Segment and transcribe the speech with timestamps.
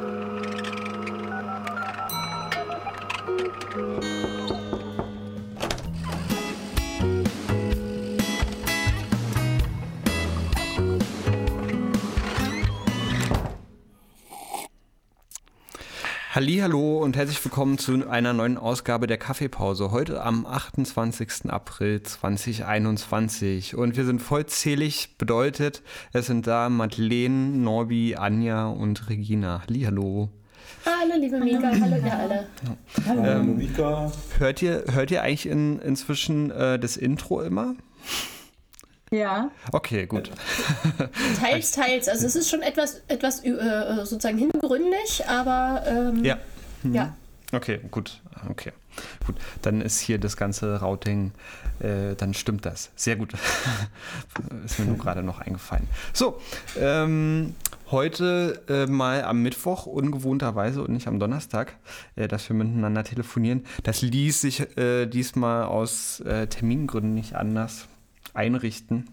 [0.00, 0.29] Thank you.
[16.42, 19.90] Hallo und herzlich willkommen zu einer neuen Ausgabe der Kaffeepause.
[19.90, 21.50] Heute am 28.
[21.50, 25.82] April 2021 und wir sind vollzählig, bedeutet,
[26.14, 29.60] es sind da Madeleine, Norbi, Anja und Regina.
[29.68, 30.30] Hallo.
[30.86, 32.46] Hallo liebe Mika, hallo ihr alle.
[33.06, 34.10] Hallo ähm, Mika.
[34.38, 37.74] Hört ihr, hört ihr eigentlich in, inzwischen äh, das Intro immer?
[39.10, 39.50] Ja.
[39.72, 40.30] Okay, gut.
[41.40, 42.08] Teils, teils.
[42.08, 46.38] Also es ist schon etwas, etwas äh, sozusagen hingründig, aber ähm, ja.
[46.82, 46.94] Mhm.
[46.94, 47.16] ja.
[47.52, 48.20] Okay, gut.
[48.48, 48.72] Okay.
[49.26, 51.32] Gut, dann ist hier das ganze Routing,
[51.80, 52.90] äh, dann stimmt das.
[52.96, 53.34] Sehr gut.
[54.64, 55.88] ist mir nur gerade noch eingefallen.
[56.12, 56.40] So,
[56.78, 57.54] ähm,
[57.90, 61.74] heute äh, mal am Mittwoch, ungewohnterweise und nicht am Donnerstag,
[62.16, 63.64] äh, dass wir miteinander telefonieren.
[63.82, 67.88] Das ließ sich äh, diesmal aus äh, Termingründen nicht anders
[68.34, 69.08] einrichten.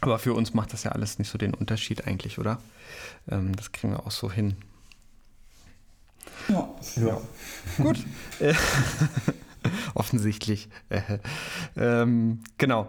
[0.00, 2.58] Aber für uns macht das ja alles nicht so den Unterschied eigentlich, oder?
[3.30, 4.56] Ähm, das kriegen wir auch so hin.
[6.48, 6.68] Ja.
[6.96, 7.20] ja.
[7.78, 8.04] Gut.
[9.94, 10.68] Offensichtlich.
[11.76, 12.88] ähm, genau.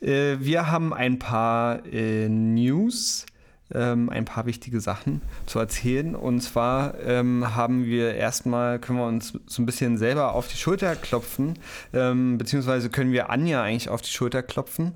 [0.00, 3.24] Äh, wir haben ein paar äh, News
[3.74, 6.14] ähm, ein paar wichtige Sachen zu erzählen.
[6.14, 10.56] Und zwar ähm, haben wir erstmal, können wir uns so ein bisschen selber auf die
[10.56, 11.58] Schulter klopfen,
[11.92, 14.92] ähm, beziehungsweise können wir Anja eigentlich auf die Schulter klopfen.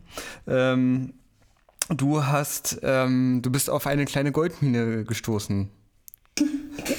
[0.46, 1.14] Ähm,
[1.88, 5.70] du hast, ähm, du bist auf eine kleine Goldmine gestoßen.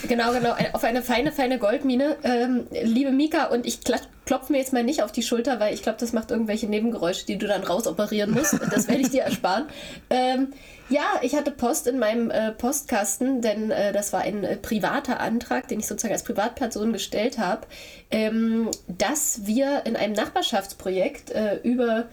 [0.07, 2.17] Genau, genau, auf eine feine, feine Goldmine.
[2.23, 3.79] Ähm, liebe Mika, und ich
[4.25, 7.25] klopfe mir jetzt mal nicht auf die Schulter, weil ich glaube, das macht irgendwelche Nebengeräusche,
[7.25, 8.59] die du dann rausoperieren musst.
[8.71, 9.65] Das werde ich dir ersparen.
[10.09, 10.53] Ähm,
[10.89, 15.19] ja, ich hatte Post in meinem äh, Postkasten, denn äh, das war ein äh, privater
[15.19, 17.65] Antrag, den ich sozusagen als Privatperson gestellt habe,
[18.11, 22.05] ähm, dass wir in einem Nachbarschaftsprojekt äh, über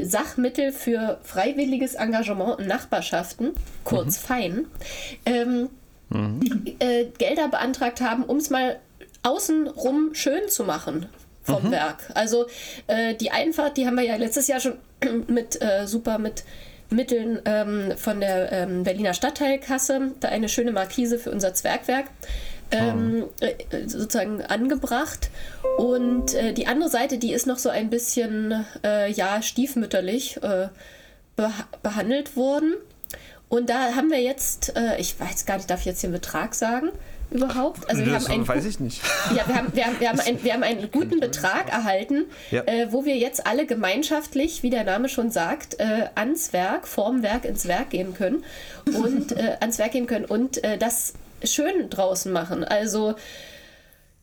[0.00, 3.52] Sachmittel für freiwilliges Engagement in Nachbarschaften,
[3.84, 4.26] kurz mhm.
[4.26, 4.66] FEIN,
[5.24, 5.68] ähm,
[6.08, 6.40] mhm.
[6.78, 8.78] Äh, Gelder beantragt haben, um es mal
[9.22, 11.06] außenrum schön zu machen
[11.42, 11.70] vom mhm.
[11.72, 12.10] Werk.
[12.14, 12.46] Also
[12.86, 14.74] äh, die Einfahrt, die haben wir ja letztes Jahr schon
[15.28, 16.44] mit super mit
[16.88, 22.06] Mitteln ähm, von der ähm, Berliner Stadtteilkasse da eine schöne Markise für unser Zwergwerk
[22.70, 23.54] ähm, äh,
[23.86, 25.30] sozusagen angebracht.
[25.78, 30.68] Und äh, die andere Seite, die ist noch so ein bisschen äh, ja, stiefmütterlich äh,
[31.36, 31.48] beh
[31.82, 32.74] behandelt worden.
[33.48, 36.54] Und da haben wir jetzt, äh, ich weiß gar nicht, darf ich jetzt den Betrag
[36.54, 36.90] sagen?
[37.30, 37.88] überhaupt?
[37.88, 39.02] Also wir das haben einen weiß ich nicht.
[39.34, 42.62] Ja, wir haben, wir haben, wir haben, ein, wir haben einen guten Betrag erhalten, ja.
[42.66, 47.22] äh, wo wir jetzt alle gemeinschaftlich, wie der Name schon sagt, äh, ans Werk, vorm
[47.22, 48.44] Werk ins Werk gehen können
[48.86, 52.64] und äh, ans Werk gehen können und äh, das schön draußen machen.
[52.64, 53.14] Also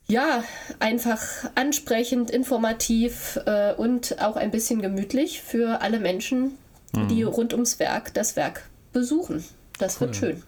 [0.07, 0.43] ja,
[0.79, 1.21] einfach
[1.55, 6.57] ansprechend, informativ äh, und auch ein bisschen gemütlich für alle Menschen,
[6.93, 7.07] mhm.
[7.07, 9.43] die rund ums Werk das Werk besuchen.
[9.79, 10.07] Das cool.
[10.07, 10.43] wird schön.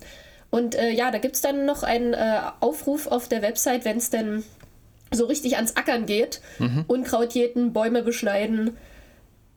[0.52, 3.98] Und äh, ja, da gibt es dann noch einen äh, Aufruf auf der Website, wenn
[3.98, 4.44] es denn
[5.12, 6.42] so richtig ans Ackern geht.
[6.60, 6.86] Mhm.
[6.88, 8.78] Unkraut jäten, Bäume beschneiden,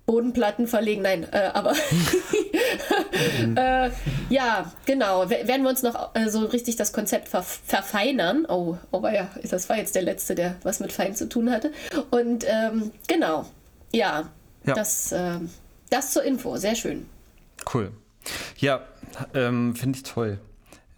[0.06, 1.03] Bodenplatten verlegen.
[1.03, 1.75] Nein, äh, aber
[3.56, 3.91] äh,
[4.28, 5.28] ja, genau.
[5.31, 8.47] Werden wir uns noch äh, so richtig das Konzept ver verfeinern.
[8.49, 11.72] Oh, aber ja, das war jetzt der letzte, der was mit Fein zu tun hatte.
[12.10, 13.44] Und ähm, genau,
[13.93, 14.28] ja,
[14.65, 14.75] ja.
[14.75, 15.50] Das, ähm,
[15.91, 16.56] das zur Info.
[16.56, 17.06] Sehr schön.
[17.72, 17.93] Cool.
[18.58, 18.82] Ja,
[19.34, 20.38] ähm, finde ich toll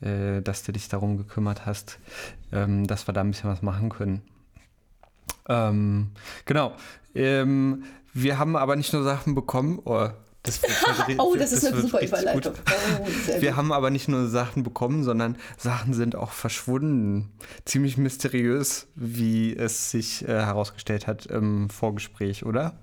[0.00, 1.98] äh, dass du dich darum gekümmert hast,
[2.52, 4.22] ähm, dass wir da ein bisschen was machen können.
[5.48, 6.10] Ähm,
[6.44, 6.74] genau.
[7.14, 10.08] Ähm, wir haben aber nicht nur Sachen bekommen, oh,
[10.42, 10.60] das
[11.18, 12.54] oh, das ist das eine super Überleitung.
[12.56, 17.30] Oh, wir haben aber nicht nur Sachen bekommen, sondern Sachen sind auch verschwunden.
[17.66, 22.74] Ziemlich mysteriös, wie es sich äh, herausgestellt hat im Vorgespräch, oder?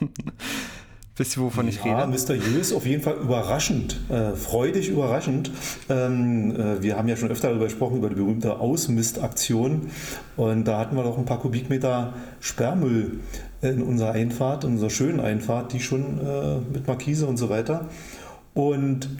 [1.20, 2.10] Wisst ihr, wovon ich ja, rede?
[2.10, 5.50] mysteriös, auf jeden Fall überraschend, äh, freudig überraschend.
[5.90, 9.90] Ähm, äh, wir haben ja schon öfter darüber gesprochen, über die berühmte Ausmistaktion.
[10.38, 13.20] Und da hatten wir doch ein paar Kubikmeter Sperrmüll
[13.60, 17.90] in unserer Einfahrt, in unserer schönen Einfahrt, die schon äh, mit Markise und so weiter.
[18.54, 19.10] Und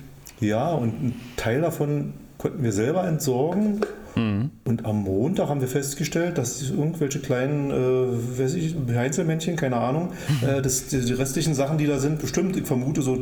[0.40, 3.82] ja, und ein Teil davon konnten wir selber entsorgen.
[4.14, 4.50] Mhm.
[4.64, 10.12] Und am Montag haben wir festgestellt, dass irgendwelche kleinen äh, weiß ich, Einzelmännchen, keine Ahnung,
[10.40, 10.48] mhm.
[10.48, 13.18] äh, das, die, die, restlichen Sachen, die da sind, bestimmt, ich vermute so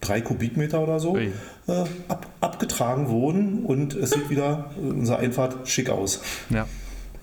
[0.00, 1.30] drei Kubikmeter oder so, äh,
[2.08, 6.20] ab, abgetragen wurden und es sieht wieder äh, unsere Einfahrt schick aus.
[6.50, 6.66] Ja.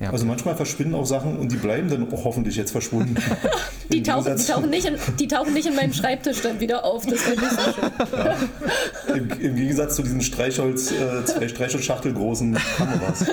[0.01, 0.09] Ja.
[0.09, 3.15] Also manchmal verschwinden auch Sachen und die bleiben dann auch hoffentlich jetzt verschwunden.
[3.91, 7.05] Die tauchen, die, tauchen nicht in, die tauchen nicht in meinem Schreibtisch dann wieder auf.
[7.05, 9.17] Das wäre nicht so schön.
[9.17, 13.25] Im, Im Gegensatz zu diesen Streichholz, äh, zwei Streichholzschachtel großen Kameras.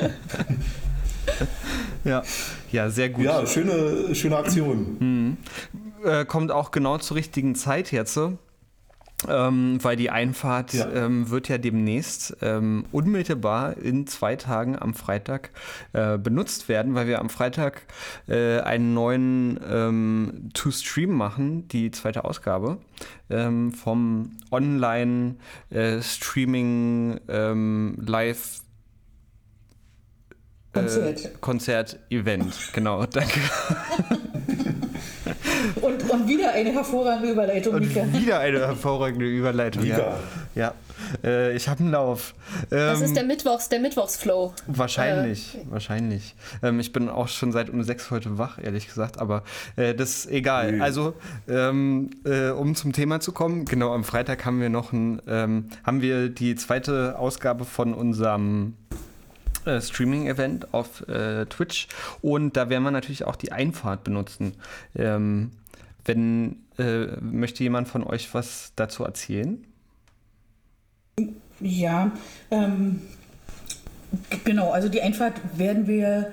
[2.05, 2.25] Ja,
[2.73, 3.25] ja sehr gut.
[3.25, 4.97] Ja, schöne, schöne Aktion.
[6.05, 8.15] äh, kommt auch genau zur richtigen Zeit jetzt.
[8.15, 8.37] so.
[9.27, 10.89] Ähm, weil die Einfahrt Ja.
[10.93, 15.51] ähm, wird ja demnächst ähm, unmittelbar in zwei Tagen am Freitag
[15.93, 17.83] äh, benutzt werden, weil wir am Freitag
[18.29, 22.79] äh, einen neuen ähm, To-Stream machen, die zweite Ausgabe
[23.29, 28.61] ähm, vom Online-Streaming ähm, Live
[30.73, 31.41] Konzert.
[31.41, 32.55] Konzert-Event.
[32.73, 33.41] Genau, danke.
[35.81, 38.05] Und, und wieder eine hervorragende Überleitung, Und Mika.
[38.13, 39.83] wieder eine hervorragende Überleitung.
[39.83, 39.99] Mega.
[39.99, 40.15] Ja,
[40.55, 40.75] ja.
[41.25, 42.35] Äh, ich habe einen Lauf.
[42.71, 44.53] Das Ähm, ist der Mittwochs, der Mittwochsflow.
[44.67, 46.35] wahrscheinlich, wahrscheinlich.
[46.63, 49.43] Ähm, ich bin auch schon seit um sechs heute wach, ehrlich gesagt, aber
[49.77, 50.73] äh, das ist egal.
[50.73, 50.83] Nö.
[50.83, 51.15] Also,
[51.49, 55.69] ähm, äh, um zum Thema zu kommen, genau, am Freitag haben wir noch ein, ähm,
[55.85, 58.75] haben wir die zweite Ausgabe von unserem
[59.67, 61.89] äh, Streaming-Event auf äh, Twitch
[62.23, 64.55] und da werden wir natürlich auch die Einfahrt benutzen.
[64.97, 65.53] Ähm,
[66.09, 69.65] wenn äh, möchte jemand von euch was dazu erzählen?
[71.61, 72.13] Ja,
[72.51, 73.01] ähm,
[74.45, 74.71] genau.
[74.71, 76.33] Also die Einfahrt werden wir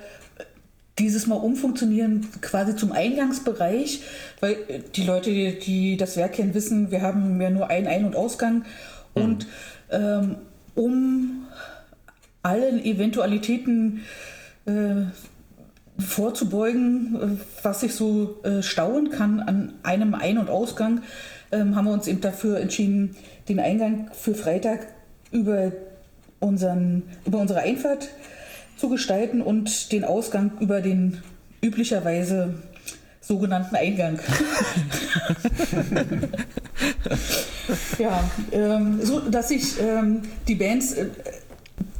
[0.98, 4.02] dieses Mal umfunktionieren, quasi zum Eingangsbereich,
[4.40, 7.86] weil äh, die Leute, die, die das Werk kennen, wissen, wir haben ja nur einen
[7.86, 8.64] Ein- und Ausgang.
[9.14, 9.46] Und
[9.90, 10.36] ähm,
[10.74, 11.46] um
[12.42, 14.02] allen Eventualitäten
[14.66, 15.06] äh,
[15.98, 17.28] vorzubeugen, äh,
[17.62, 21.02] was sich so äh, stauen kann an einem Ein- und Ausgang,
[21.52, 23.16] ähm, haben wir uns eben dafür entschieden,
[23.48, 24.88] den Eingang für Freitag
[25.30, 25.72] über,
[26.40, 28.08] unseren, über unsere Einfahrt
[28.76, 31.22] zu gestalten und den Ausgang über den
[31.62, 32.54] üblicherweise
[33.20, 34.18] sogenannten Eingang.
[37.98, 41.06] ja, ähm, so dass sich ähm, die Bands, äh,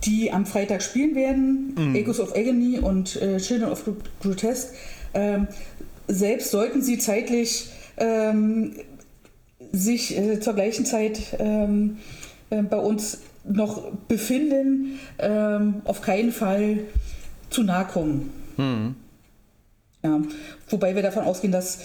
[0.07, 3.85] die am Freitag spielen werden, Echoes of Agony und äh, Children of
[4.23, 4.75] Grotesque,
[5.15, 5.49] ähm,
[6.09, 8.75] selbst sollten sie zeitlich ähm,
[9.73, 11.99] sich äh, zur gleichen Zeit ähm,
[12.51, 16.79] äh, bei uns noch befinden, ähm, auf keinen Fall
[17.51, 18.33] zu nahe kommen.
[20.03, 20.21] Ja,
[20.69, 21.81] wobei wir davon ausgehen, dass,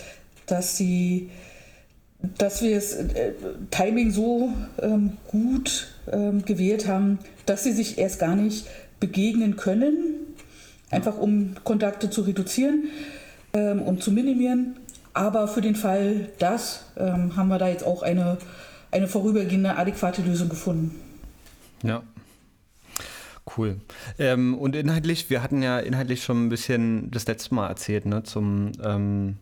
[0.46, 1.30] dass sie
[2.38, 3.34] dass wir das äh,
[3.72, 8.68] Timing so ähm, gut ähm, gewählt haben, dass sie sich erst gar nicht
[9.00, 9.96] begegnen können,
[10.90, 12.86] einfach um Kontakte zu reduzieren
[13.54, 14.78] ähm, und zu minimieren.
[15.14, 18.38] Aber für den Fall das ähm, haben wir da jetzt auch eine,
[18.92, 21.00] eine vorübergehende adäquate Lösung gefunden.
[21.84, 22.04] Ja.
[23.58, 23.82] Cool.
[24.20, 28.24] Ähm, und inhaltlich, wir hatten ja inhaltlich schon ein bisschen das letzte Mal erzählt, ne,
[28.24, 29.38] zum, ähm,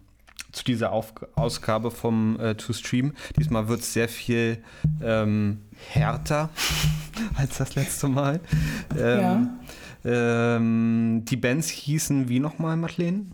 [0.52, 3.14] zu dieser Auf Ausgabe vom äh, To Stream.
[3.38, 4.64] Diesmal wird es sehr viel
[5.02, 6.50] ähm, härter
[7.36, 8.40] als das letzte Mal.
[8.98, 9.50] Ähm,
[10.06, 13.26] ähm, die Bands hießen wie nochmal, Madeleine?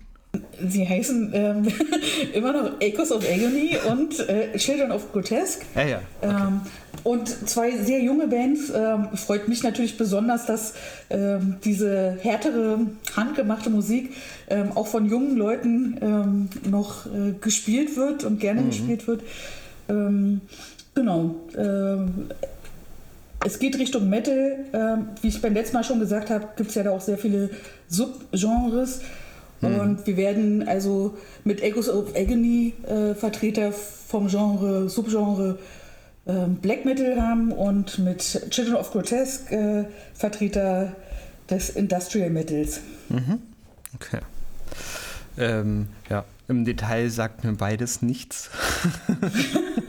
[0.68, 1.68] Sie heißen ähm,
[2.34, 5.66] immer noch Echoes of Agony und äh, Children of Grotesque.
[5.76, 6.00] Ja, ja.
[6.22, 6.62] Ähm,
[7.04, 8.72] und zwei sehr junge Bands.
[8.74, 10.74] Ähm, freut mich natürlich besonders, dass
[11.10, 12.80] ähm, diese härtere,
[13.16, 14.14] handgemachte Musik
[14.50, 19.22] ähm, auch von jungen Leuten ähm, noch äh, gespielt wird und gerne gespielt wird.
[20.96, 21.36] Genau.
[23.46, 25.06] Es geht Richtung Metal.
[25.22, 27.52] Wie ich beim letzten Mal schon gesagt habe, gibt es ja da auch sehr viele
[27.88, 29.02] Subgenres.
[29.66, 35.58] Und wir werden also mit Echoes of Agony äh, Vertreter vom Genre, Subgenre
[36.28, 38.20] ähm, Black Metal haben und mit
[38.50, 40.96] Children of Grotesque äh, Vertreter
[41.50, 42.82] des Industrial Metals.
[43.96, 44.20] Okay.
[45.38, 48.50] Ähm, ja, im Detail sagt mir beides nichts.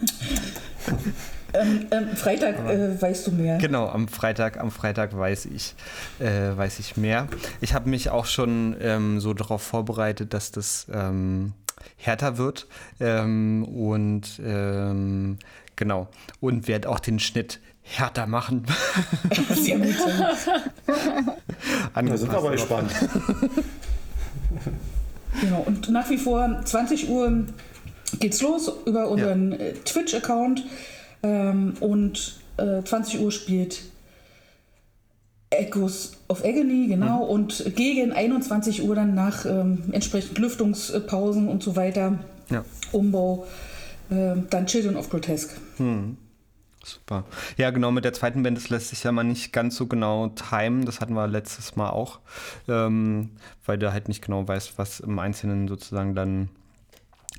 [1.54, 3.58] Ähm, ähm, Freitag äh, weißt du mehr.
[3.58, 5.74] Genau, am Freitag, am Freitag weiß ich,
[6.18, 7.28] äh, weiß ich mehr.
[7.60, 11.52] Ich habe mich auch schon ähm, so darauf vorbereitet, dass das ähm,
[11.96, 12.66] härter wird.
[13.00, 15.38] Ähm, und ähm,
[15.76, 16.08] genau.
[16.40, 18.66] Und werde auch den Schnitt härter machen.
[19.54, 19.94] Sehr gut.
[21.94, 22.90] Da sind wir aber gespannt.
[25.40, 25.62] Genau.
[25.66, 27.44] Und nach wie vor 20 Uhr
[28.20, 30.64] geht's los über unseren äh, Twitch-Account.
[31.22, 33.82] Ähm, und äh, 20 Uhr spielt
[35.50, 37.24] Echoes of Agony, genau.
[37.24, 42.18] Und gegen 21 Uhr dann nach ähm, entsprechend Lüftungspausen und so weiter,
[42.50, 42.64] Ja.
[42.92, 43.46] Umbau,
[44.10, 45.54] ähm, dann Children of Grotesque.
[46.84, 47.24] Super.
[47.56, 50.28] Ja, genau, mit der zweiten Band, das lässt sich ja mal nicht ganz so genau
[50.28, 50.84] timen.
[50.84, 52.20] Das hatten wir letztes Mal auch,
[52.68, 53.30] ähm,
[53.64, 56.48] weil du halt nicht genau weißt, was im Einzelnen sozusagen dann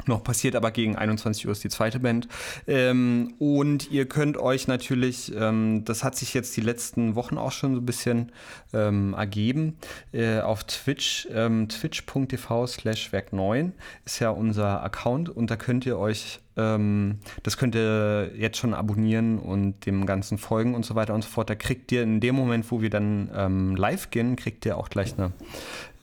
[0.05, 2.27] noch passiert, aber gegen 21 Uhr ist die zweite Band.
[2.67, 7.51] Ähm, und ihr könnt euch natürlich, ähm, das hat sich jetzt die letzten Wochen auch
[7.51, 8.31] schon so ein bisschen
[8.73, 9.77] ähm, ergeben,
[10.13, 13.73] äh, auf Twitch, ähm, twitch.tv slash werk 9
[14.05, 18.73] ist ja unser Account und da könnt ihr euch, ähm, das könnt ihr jetzt schon
[18.73, 21.49] abonnieren und dem Ganzen folgen und so weiter und so fort.
[21.49, 24.89] Da kriegt ihr in dem Moment, wo wir dann ähm, live gehen, kriegt ihr auch
[24.89, 25.31] gleich eine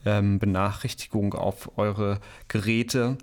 [0.07, 3.17] Benachrichtigung auf eure Geräte,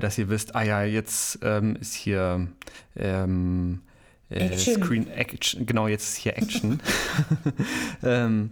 [0.00, 2.48] dass ihr wisst, ah ja, jetzt ähm, ist hier
[2.96, 3.80] ähm,
[4.30, 6.80] äh, Screen Action, genau, jetzt ist hier Action.
[8.02, 8.50] ähm,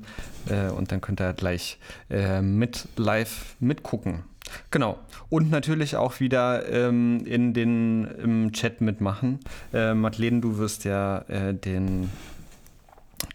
[0.48, 1.78] äh, und dann könnt ihr gleich
[2.10, 4.24] äh, mit live mitgucken.
[4.70, 4.98] Genau.
[5.28, 9.38] Und natürlich auch wieder ähm, in den im Chat mitmachen.
[9.72, 12.10] Äh, Madeleine, du wirst ja äh, den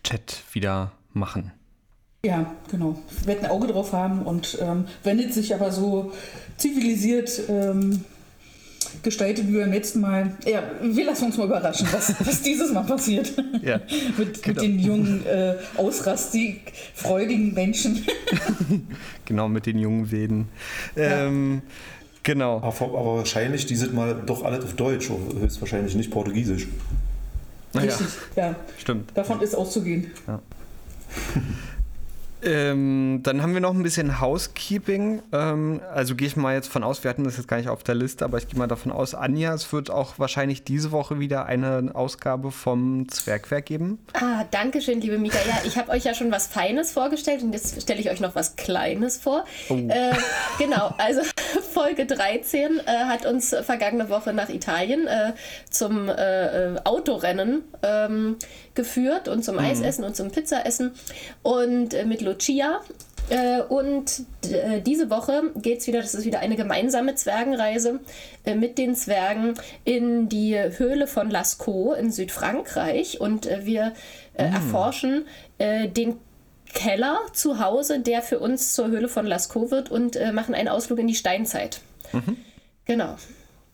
[0.04, 1.51] Chat wieder machen.
[2.25, 2.98] Ja, genau.
[3.25, 6.12] Werde ein Auge drauf haben und ähm, wendet sich aber so
[6.58, 8.03] zivilisiert ähm,
[9.03, 10.36] gestaltet wie beim letzten Mal.
[10.44, 13.32] Ja, wir lassen uns mal überraschen, was, was dieses Mal passiert.
[13.62, 13.79] Ja,
[14.17, 14.62] mit, genau.
[14.62, 18.03] mit den jungen, äh, ausrastig, freudigen Menschen.
[19.25, 20.48] genau, mit den jungen Weden.
[20.96, 21.72] Ähm, ja.
[22.24, 22.58] Genau.
[22.58, 26.67] Aber, aber, wahrscheinlich dieses Mal doch alles auf Deutsch, höchstwahrscheinlich nicht Portugiesisch.
[27.75, 28.48] Richtig, ja.
[28.48, 28.55] ja.
[28.79, 29.12] Stimmt.
[29.13, 30.10] Davon ist auszugehen.
[30.25, 30.41] Ja.
[32.46, 35.22] Ähm, dann haben wir noch ein bisschen Housekeeping.
[35.32, 37.84] Ähm, also gehe ich mal jetzt von aus, wir hatten das jetzt gar nicht auf
[37.84, 41.20] der Liste, aber ich gehe mal davon aus, Anja, es wird auch wahrscheinlich diese Woche
[41.20, 43.98] wieder eine Ausgabe vom Zwergwerk geben.
[44.14, 45.38] Ah, danke schön, liebe Mika.
[45.48, 48.36] Ja, ich habe euch ja schon was Feines vorgestellt und jetzt stelle ich euch noch
[48.36, 49.46] was Kleines vor.
[49.70, 49.75] Oh.
[49.75, 50.14] Äh,
[50.60, 51.22] genau, also
[51.74, 55.34] Folge 13 äh, hat uns vergangene Woche nach Italien äh,
[55.70, 58.38] zum äh, äh, Autorennen ähm,
[58.75, 59.62] geführt und zum mhm.
[59.62, 60.92] Eisessen und zum Pizzaessen
[61.42, 62.82] und äh, mit Lucia.
[63.30, 68.00] Äh, und äh, diese Woche geht es wieder, das ist wieder eine gemeinsame Zwergenreise
[68.46, 73.20] äh, mit den Zwergen in die Höhle von Lascaux in Südfrankreich.
[73.20, 73.94] Und äh, wir
[74.38, 74.54] mhm.
[74.54, 75.25] erforschen
[75.58, 76.18] den
[76.74, 81.00] Keller zu Hause, der für uns zur Höhle von Lascaux wird und machen einen Ausflug
[81.00, 81.80] in die Steinzeit.
[82.12, 82.36] Mhm.
[82.84, 83.15] Genau.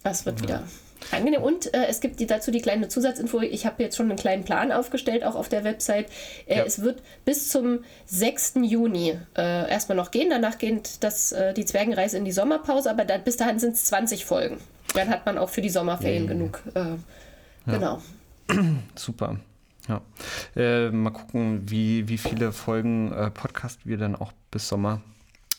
[0.03, 0.63] Das wird wieder
[1.11, 1.41] Angenehm.
[1.41, 3.41] Und äh, es gibt die, dazu die kleine Zusatzinfo.
[3.41, 6.07] Ich habe jetzt schon einen kleinen Plan aufgestellt, auch auf der Website.
[6.45, 6.63] Äh, ja.
[6.63, 8.53] Es wird bis zum 6.
[8.61, 10.29] Juni äh, erstmal noch gehen.
[10.29, 13.85] Danach geht das, äh, die Zwergenreise in die Sommerpause, aber da, bis dahin sind es
[13.85, 14.57] 20 Folgen.
[14.93, 16.27] Dann hat man auch für die Sommerferien mhm.
[16.27, 16.61] genug.
[16.73, 16.97] Äh, ja.
[17.65, 18.01] Genau.
[18.95, 19.37] Super.
[19.87, 20.01] Ja.
[20.55, 25.01] Äh, mal gucken, wie, wie viele Folgen Podcast wir dann auch bis Sommer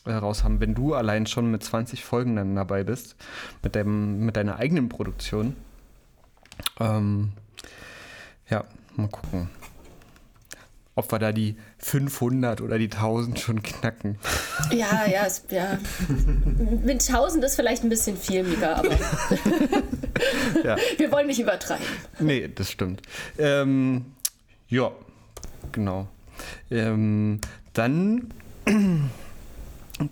[0.07, 3.17] raus haben, wenn du allein schon mit 20 Folgen dann dabei bist,
[3.63, 5.57] mit, dem, mit deiner eigenen Produktion.
[6.81, 7.33] Ähm,
[8.49, 8.65] ja,
[8.97, 9.49] mal gucken,
[10.95, 14.19] ob wir da die 500 oder die 1000 schon knacken.
[14.71, 15.79] Ja, ja, es, ja.
[16.85, 18.91] Mit 1000 ist vielleicht ein bisschen viel, Mika, aber
[20.65, 20.77] ja.
[20.97, 21.85] wir wollen nicht übertreiben.
[22.21, 23.03] Nee, das stimmt.
[23.39, 24.07] Ähm,
[24.69, 24.93] ja,
[25.73, 26.07] genau.
[26.71, 27.41] Ähm,
[27.73, 28.33] dann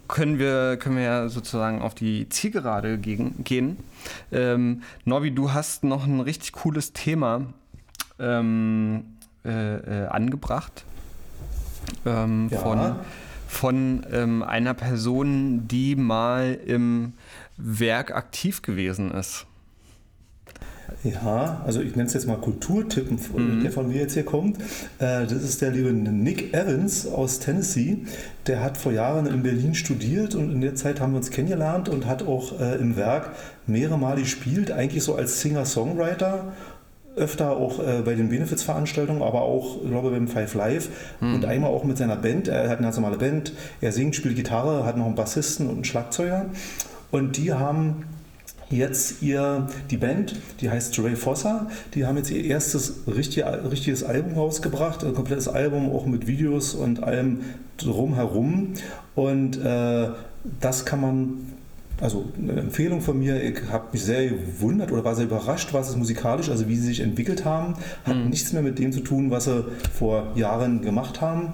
[0.09, 3.76] können wir, können wir ja sozusagen auf die Zielgerade gehen.
[4.32, 7.47] Ähm, Norbi, du hast noch ein richtig cooles Thema
[8.18, 10.85] ähm, äh, äh, angebracht
[12.04, 12.59] ähm, ja.
[12.59, 12.97] von,
[13.49, 17.14] von ähm, einer Person, die mal im
[17.56, 19.47] Werk aktiv gewesen ist.
[21.04, 23.62] Ja, also ich nenne es jetzt mal Kulturtippen, mhm.
[23.62, 24.59] der von mir jetzt hier kommt.
[24.99, 27.99] Äh, das ist der liebe Nick Evans aus Tennessee.
[28.47, 31.88] Der hat vor Jahren in Berlin studiert und in der Zeit haben wir uns kennengelernt
[31.88, 33.30] und hat auch äh, im Werk
[33.66, 36.52] mehrere Mal gespielt, eigentlich so als Singer-Songwriter
[37.16, 40.88] öfter auch äh, bei den Benefits-Veranstaltungen, aber auch, ich glaube, beim Five Live
[41.20, 41.35] mhm.
[41.35, 42.49] und einmal auch mit seiner Band.
[42.49, 45.75] Er hat eine ganz normale Band, er singt, spielt Gitarre, hat noch einen Bassisten und
[45.75, 46.47] einen Schlagzeuger.
[47.11, 48.04] Und die haben
[48.70, 54.04] jetzt ihr, die Band, die heißt Ray Fossa, die haben jetzt ihr erstes richtig, richtiges
[54.04, 57.40] Album rausgebracht, ein komplettes Album auch mit Videos und allem
[57.76, 58.74] drumherum.
[59.14, 60.08] Und äh,
[60.60, 61.50] das kann man
[62.00, 65.90] also eine Empfehlung von mir, ich habe mich sehr gewundert oder war sehr überrascht, was
[65.90, 67.74] es musikalisch, also wie sie sich entwickelt haben.
[68.04, 68.30] Hat mhm.
[68.30, 71.52] nichts mehr mit dem zu tun, was sie vor Jahren gemacht haben.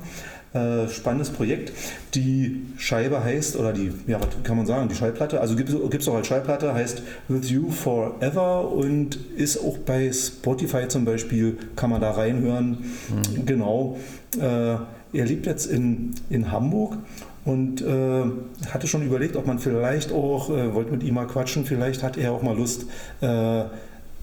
[0.57, 1.73] Äh, spannendes Projekt.
[2.15, 6.09] Die Scheibe heißt, oder die, ja, was kann man sagen, die Schallplatte, also gibt es
[6.09, 11.91] auch als Schallplatte, heißt With You Forever und ist auch bei Spotify zum Beispiel, kann
[11.91, 12.85] man da reinhören.
[13.11, 13.45] Mhm.
[13.45, 13.99] Genau.
[14.39, 14.77] Äh,
[15.13, 16.97] er lebt jetzt in, in Hamburg
[17.45, 18.25] und äh,
[18.71, 22.17] hatte schon überlegt, ob man vielleicht auch, äh, wollte mit ihm mal quatschen, vielleicht hat
[22.17, 22.87] er auch mal Lust,
[23.21, 23.65] äh,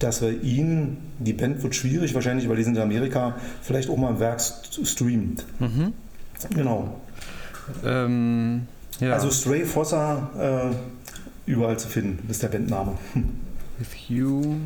[0.00, 3.96] dass wir ihn, die Band wird schwierig wahrscheinlich, weil die sind in Amerika, vielleicht auch
[3.96, 5.44] mal im Werk streamt.
[5.60, 5.92] Mhm.
[6.50, 7.00] Genau.
[7.84, 8.66] Ähm,
[9.00, 9.12] ja.
[9.12, 12.98] Also Stray Fossa äh, überall zu finden, ist der Bandname.
[13.78, 14.56] With you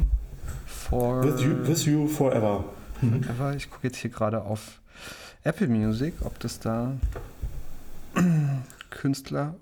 [0.67, 1.25] for.
[1.25, 2.65] With you, with you forever.
[3.01, 3.55] Forever.
[3.57, 4.81] Ich gucke jetzt hier gerade auf
[5.45, 6.93] Apple Music, ob das da
[8.91, 9.55] Künstler.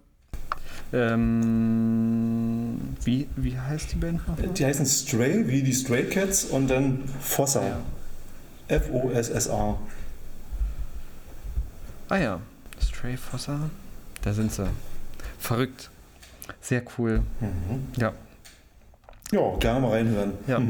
[0.93, 4.37] Ähm, wie, wie heißt die Band noch?
[4.55, 7.63] Die heißen Stray, wie die Stray Cats und dann Fossa.
[8.69, 9.79] F-O-S-S-A.
[12.09, 12.41] Ah ja,
[12.81, 13.71] Stray Fossa.
[14.23, 14.69] Da sind sie.
[15.39, 15.91] Verrückt.
[16.61, 17.23] Sehr cool.
[17.41, 17.89] Mhm.
[17.97, 18.13] Ja.
[19.33, 20.33] Ja, gerne mal reinhören.
[20.47, 20.61] Ja.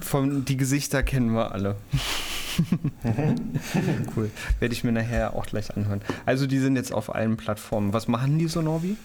[0.00, 1.76] Von die Gesichter kennen wir alle.
[4.16, 4.30] cool.
[4.58, 6.00] Werde ich mir nachher auch gleich anhören.
[6.26, 7.92] Also die sind jetzt auf allen Plattformen.
[7.92, 8.96] Was machen die so, Norbi?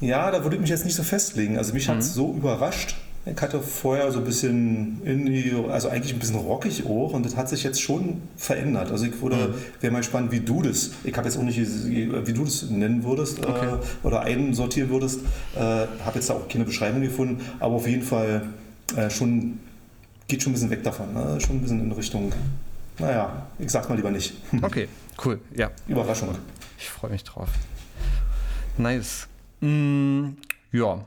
[0.00, 1.58] Ja, da würde ich mich jetzt nicht so festlegen.
[1.58, 2.96] Also mich hat es so überrascht.
[3.24, 7.36] Ich hatte vorher so ein bisschen Indie, also eigentlich ein bisschen rockig auch und das
[7.36, 8.90] hat sich jetzt schon verändert.
[8.90, 12.32] Also ich würde, wäre mal gespannt, wie du das, ich habe jetzt auch nicht, wie
[12.32, 13.74] du das nennen würdest Okay.
[13.76, 15.20] äh, oder einsortieren würdest.
[15.54, 18.42] Äh, habe jetzt da auch keine Beschreibung gefunden, aber auf jeden Fall
[18.96, 19.60] äh, schon,
[20.26, 21.14] geht schon ein bisschen weg davon.
[21.14, 21.40] Ne?
[21.40, 22.32] Schon ein bisschen in Richtung,
[22.98, 24.34] naja, ich sag's mal lieber nicht.
[24.62, 24.88] Okay,
[25.24, 25.38] cool.
[25.54, 26.30] Ja, Überraschung.
[26.76, 27.50] ich freue mich drauf.
[28.78, 29.28] Nice.
[29.60, 30.30] Mm,
[30.72, 31.04] ja.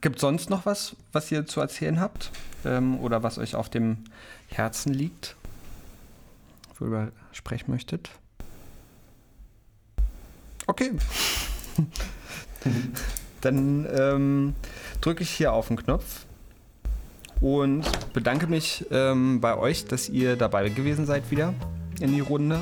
[0.00, 2.30] Gibt sonst noch was, was ihr zu erzählen habt?
[2.64, 4.04] Ähm, oder was euch auf dem
[4.48, 5.36] Herzen liegt?
[6.78, 8.10] Worüber sprechen möchtet?
[10.66, 10.92] Okay.
[13.40, 14.54] Dann ähm,
[15.00, 16.26] drücke ich hier auf den Knopf
[17.40, 21.54] und bedanke mich ähm, bei euch, dass ihr dabei gewesen seid wieder
[22.00, 22.60] in die Runde.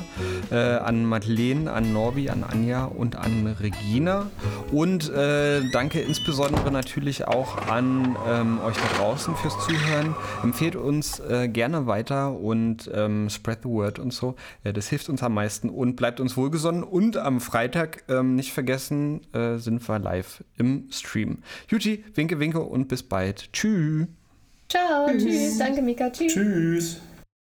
[0.51, 4.29] Äh, an Madeleine, an Norbi, an Anja und an Regina.
[4.71, 10.15] Und äh, danke insbesondere natürlich auch an ähm, euch da draußen fürs Zuhören.
[10.43, 14.35] Empfehlt uns äh, gerne weiter und ähm, spread the word und so.
[14.63, 16.83] Das hilft uns am meisten und bleibt uns wohlgesonnen.
[16.83, 21.39] Und am Freitag, ähm, nicht vergessen, äh, sind wir live im Stream.
[21.67, 23.51] Juti, winke, winke und bis bald.
[23.53, 24.07] Tschüss.
[24.69, 25.57] Ciao, tschüss.
[25.57, 26.09] Danke, Mika.
[26.11, 26.33] Tschüss.
[26.33, 27.01] Tschüss.